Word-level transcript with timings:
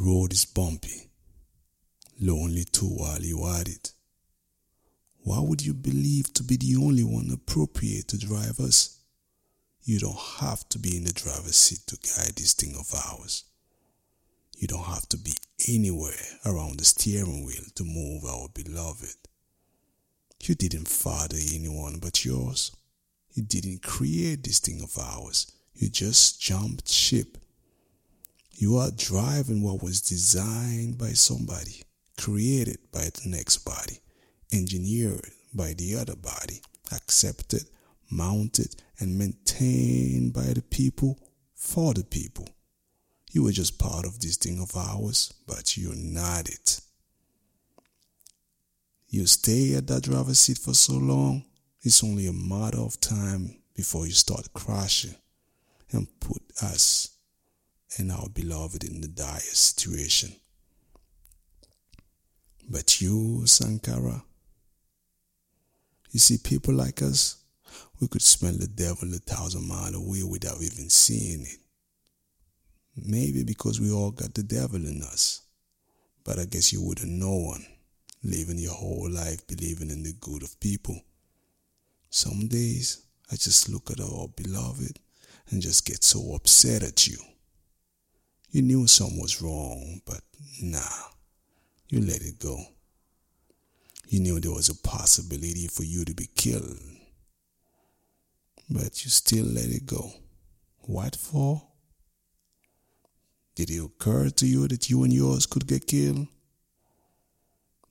road 0.00 0.32
is 0.32 0.44
bumpy, 0.44 1.10
lonely 2.20 2.64
too 2.64 2.86
while 2.86 3.20
you 3.20 3.46
at 3.46 3.68
it. 3.68 3.92
Why 5.22 5.40
would 5.40 5.64
you 5.64 5.74
believe 5.74 6.32
to 6.34 6.42
be 6.42 6.56
the 6.56 6.76
only 6.76 7.04
one 7.04 7.30
appropriate 7.30 8.08
to 8.08 8.18
drive 8.18 8.58
us? 8.58 8.98
You 9.82 9.98
don't 9.98 10.18
have 10.40 10.68
to 10.70 10.78
be 10.78 10.96
in 10.96 11.04
the 11.04 11.12
driver's 11.12 11.56
seat 11.56 11.80
to 11.88 11.96
guide 11.96 12.36
this 12.36 12.54
thing 12.54 12.74
of 12.78 12.92
ours. 12.94 13.44
You 14.56 14.68
don't 14.68 14.84
have 14.84 15.08
to 15.10 15.18
be 15.18 15.32
anywhere 15.68 16.38
around 16.46 16.78
the 16.78 16.84
steering 16.84 17.44
wheel 17.44 17.64
to 17.74 17.84
move 17.84 18.24
our 18.24 18.48
beloved. 18.48 19.16
You 20.42 20.54
didn't 20.54 20.88
father 20.88 21.36
anyone 21.52 21.98
but 22.00 22.24
yours. 22.24 22.72
You 23.32 23.42
didn't 23.42 23.82
create 23.82 24.44
this 24.44 24.58
thing 24.58 24.82
of 24.82 24.96
ours. 24.98 25.52
You 25.74 25.90
just 25.90 26.40
jumped 26.40 26.88
ship. 26.88 27.36
You 28.60 28.76
are 28.76 28.90
driving 28.90 29.62
what 29.62 29.82
was 29.82 30.02
designed 30.02 30.98
by 30.98 31.12
somebody, 31.12 31.80
created 32.18 32.76
by 32.92 33.04
the 33.04 33.22
next 33.24 33.64
body, 33.64 34.00
engineered 34.52 35.30
by 35.54 35.72
the 35.72 35.96
other 35.96 36.14
body, 36.14 36.60
accepted, 36.92 37.62
mounted, 38.10 38.76
and 38.98 39.16
maintained 39.16 40.34
by 40.34 40.52
the 40.52 40.60
people 40.60 41.18
for 41.54 41.94
the 41.94 42.04
people. 42.04 42.50
You 43.32 43.44
were 43.44 43.52
just 43.52 43.78
part 43.78 44.04
of 44.04 44.20
this 44.20 44.36
thing 44.36 44.60
of 44.60 44.76
ours, 44.76 45.32
but 45.46 45.78
you're 45.78 45.96
not 45.96 46.50
it. 46.50 46.82
You 49.08 49.24
stay 49.24 49.74
at 49.74 49.86
that 49.86 50.02
driver's 50.02 50.38
seat 50.38 50.58
for 50.58 50.74
so 50.74 50.92
long, 50.92 51.46
it's 51.80 52.04
only 52.04 52.26
a 52.26 52.32
matter 52.34 52.80
of 52.80 53.00
time 53.00 53.56
before 53.74 54.04
you 54.06 54.12
start 54.12 54.52
crashing 54.52 55.14
and 55.92 56.08
put 56.20 56.42
us 56.60 57.16
and 57.98 58.12
our 58.12 58.28
beloved 58.28 58.84
in 58.84 59.00
the 59.00 59.08
dire 59.08 59.40
situation. 59.40 60.32
But 62.68 63.00
you, 63.00 63.46
Sankara, 63.46 64.22
you 66.12 66.20
see, 66.20 66.38
people 66.38 66.74
like 66.74 67.02
us, 67.02 67.36
we 68.00 68.08
could 68.08 68.22
smell 68.22 68.52
the 68.52 68.66
devil 68.66 69.12
a 69.14 69.18
thousand 69.18 69.66
miles 69.66 69.94
away 69.94 70.22
without 70.22 70.56
even 70.62 70.88
seeing 70.88 71.42
it. 71.42 71.58
Maybe 72.96 73.44
because 73.44 73.80
we 73.80 73.92
all 73.92 74.10
got 74.10 74.34
the 74.34 74.42
devil 74.42 74.84
in 74.84 75.02
us. 75.02 75.42
But 76.24 76.38
I 76.38 76.44
guess 76.44 76.72
you 76.72 76.82
wouldn't 76.82 77.10
know 77.10 77.36
one, 77.36 77.64
living 78.22 78.58
your 78.58 78.74
whole 78.74 79.08
life 79.10 79.46
believing 79.46 79.90
in 79.90 80.02
the 80.02 80.12
good 80.20 80.42
of 80.42 80.58
people. 80.60 81.00
Some 82.10 82.48
days 82.48 83.02
I 83.30 83.36
just 83.36 83.68
look 83.68 83.90
at 83.90 84.00
our 84.00 84.28
beloved 84.28 84.98
and 85.50 85.62
just 85.62 85.86
get 85.86 86.02
so 86.02 86.34
upset 86.34 86.82
at 86.82 87.06
you. 87.06 87.18
You 88.52 88.62
knew 88.62 88.88
something 88.88 89.20
was 89.20 89.40
wrong, 89.40 90.00
but 90.04 90.20
nah, 90.60 90.80
you 91.88 92.00
let 92.00 92.20
it 92.22 92.40
go. 92.40 92.58
You 94.08 94.18
knew 94.18 94.40
there 94.40 94.50
was 94.50 94.68
a 94.68 94.74
possibility 94.74 95.68
for 95.68 95.84
you 95.84 96.04
to 96.04 96.12
be 96.14 96.28
killed, 96.34 96.80
but 98.68 99.04
you 99.04 99.10
still 99.10 99.46
let 99.46 99.66
it 99.66 99.86
go. 99.86 100.12
What 100.78 101.14
for? 101.14 101.62
Did 103.54 103.70
it 103.70 103.78
occur 103.78 104.30
to 104.30 104.46
you 104.46 104.66
that 104.66 104.90
you 104.90 105.04
and 105.04 105.12
yours 105.12 105.46
could 105.46 105.68
get 105.68 105.86
killed? 105.86 106.26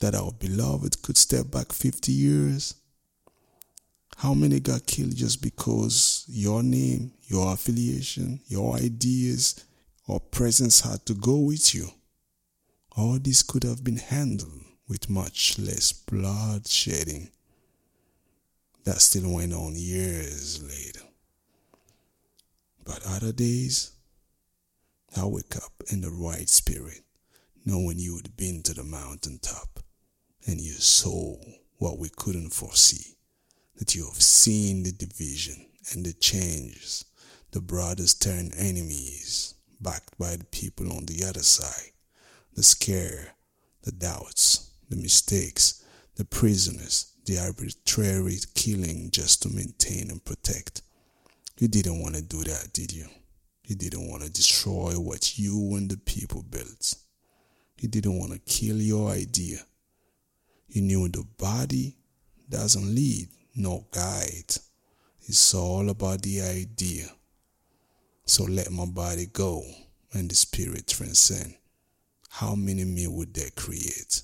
That 0.00 0.14
our 0.14 0.32
beloved 0.32 1.02
could 1.02 1.18
step 1.18 1.50
back 1.50 1.70
50 1.70 2.12
years? 2.12 2.74
How 4.16 4.32
many 4.32 4.60
got 4.60 4.86
killed 4.86 5.16
just 5.16 5.42
because 5.42 6.24
your 6.28 6.62
name, 6.62 7.12
your 7.26 7.52
affiliation, 7.52 8.40
your 8.46 8.76
ideas, 8.76 9.66
or 10.06 10.20
presence 10.20 10.80
had 10.80 11.04
to 11.06 11.14
go 11.14 11.36
with 11.36 11.74
you? 11.74 11.88
All 12.96 13.18
this 13.18 13.42
could 13.42 13.64
have 13.64 13.84
been 13.84 13.98
handled 13.98 14.64
with 14.88 15.10
much 15.10 15.58
less 15.58 15.92
blood 15.92 16.66
shedding. 16.66 17.30
That 18.84 19.00
still 19.00 19.32
went 19.32 19.52
on 19.52 19.74
years 19.74 20.62
later. 20.62 21.06
But 22.84 23.04
other 23.04 23.32
days, 23.32 23.90
I 25.16 25.24
wake 25.26 25.56
up 25.56 25.72
in 25.90 26.02
the 26.02 26.10
right 26.10 26.48
spirit, 26.48 27.00
knowing 27.64 27.98
you 27.98 28.16
had 28.16 28.36
been 28.36 28.62
to 28.62 28.74
the 28.74 28.84
mountaintop 28.84 29.80
and 30.46 30.60
you 30.60 30.72
saw 30.72 31.36
what 31.78 31.98
we 31.98 32.08
couldn't 32.08 32.50
foresee. 32.50 33.16
That 33.76 33.94
you 33.94 34.06
have 34.06 34.22
seen 34.22 34.84
the 34.84 34.92
division 34.92 35.66
and 35.92 36.06
the 36.06 36.12
changes, 36.12 37.04
the 37.50 37.60
brothers 37.60 38.14
turn 38.14 38.52
enemies, 38.56 39.55
backed 39.80 40.18
by 40.18 40.36
the 40.36 40.44
people 40.44 40.92
on 40.92 41.06
the 41.06 41.24
other 41.24 41.42
side, 41.42 41.92
the 42.54 42.62
scare, 42.62 43.34
the 43.82 43.92
doubts, 43.92 44.70
the 44.88 44.96
mistakes, 44.96 45.84
the 46.16 46.24
prisoners, 46.24 47.12
the 47.26 47.38
arbitrary 47.38 48.36
killing 48.54 49.10
just 49.10 49.42
to 49.42 49.48
maintain 49.48 50.10
and 50.10 50.24
protect. 50.24 50.82
You 51.58 51.68
didn't 51.68 52.00
want 52.00 52.14
to 52.14 52.22
do 52.22 52.44
that, 52.44 52.70
did 52.72 52.92
you? 52.92 53.06
You 53.66 53.74
didn't 53.76 54.08
want 54.08 54.22
to 54.22 54.30
destroy 54.30 54.92
what 54.92 55.38
you 55.38 55.74
and 55.74 55.90
the 55.90 55.96
people 55.96 56.42
built. 56.42 56.94
You 57.80 57.88
didn't 57.88 58.18
want 58.18 58.32
to 58.32 58.38
kill 58.38 58.80
your 58.80 59.10
idea. 59.10 59.58
You 60.68 60.82
knew 60.82 61.08
the 61.08 61.24
body 61.38 61.96
doesn't 62.48 62.94
lead 62.94 63.28
nor 63.54 63.84
guide. 63.90 64.54
It's 65.28 65.54
all 65.54 65.88
about 65.90 66.22
the 66.22 66.40
idea. 66.42 67.06
So 68.26 68.44
let 68.44 68.70
my 68.72 68.86
body 68.86 69.26
go 69.32 69.62
and 70.12 70.28
the 70.28 70.34
spirit 70.34 70.88
transcend. 70.88 71.54
How 72.28 72.56
many 72.56 72.84
me 72.84 73.06
would 73.06 73.32
that 73.34 73.54
create? 73.54 74.22